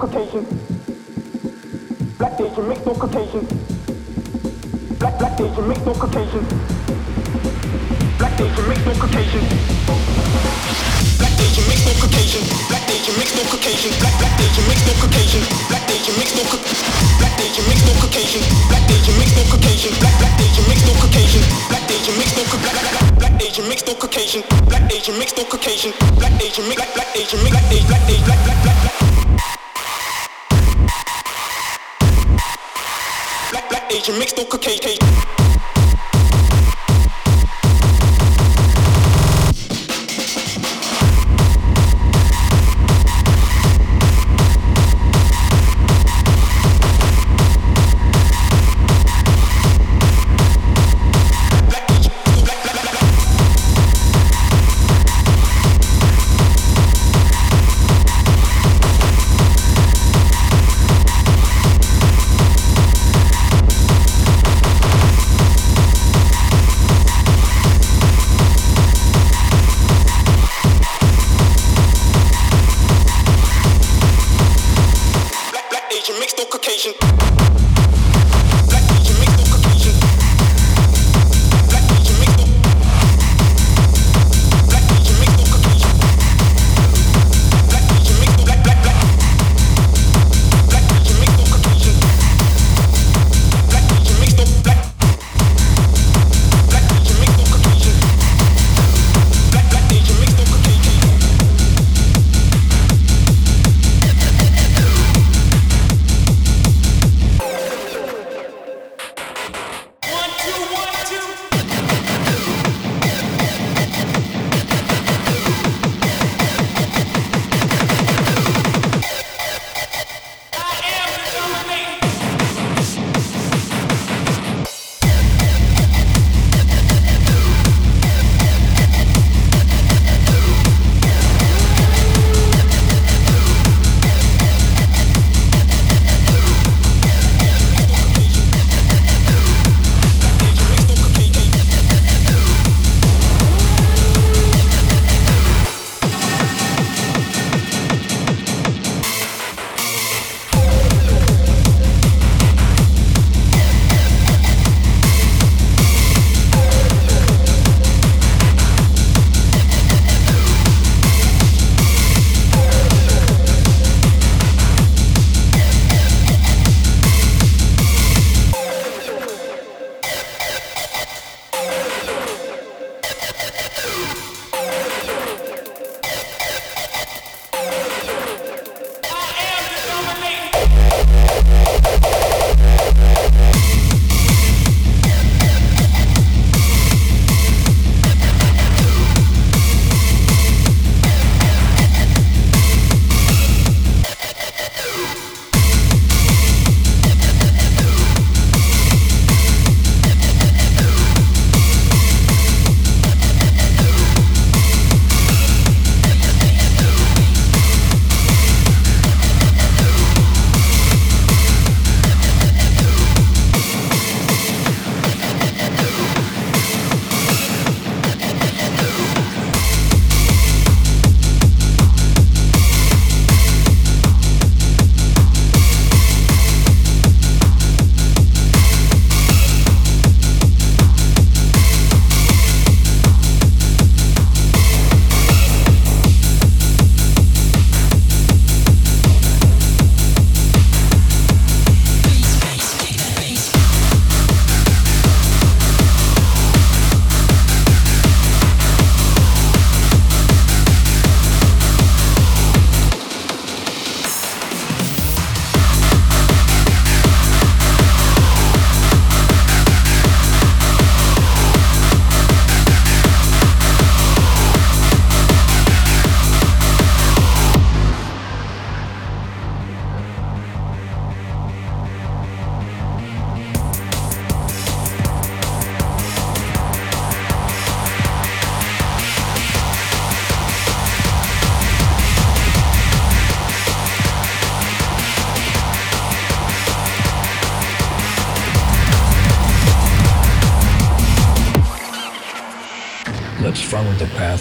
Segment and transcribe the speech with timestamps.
[0.00, 0.46] 포커테이션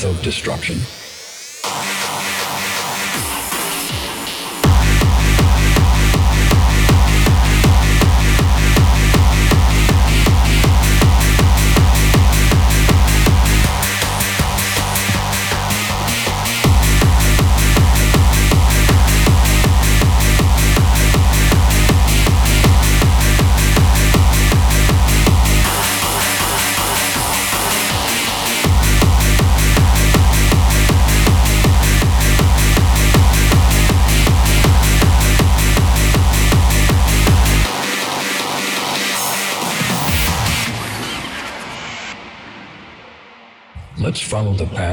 [0.04, 0.99] of destruction.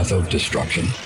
[0.09, 1.06] Follow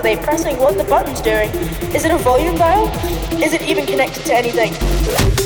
[0.00, 0.56] are they pressing?
[0.56, 1.50] What the buttons doing?
[1.94, 2.88] Is it a volume dial?
[3.42, 5.39] Is it even connected to anything?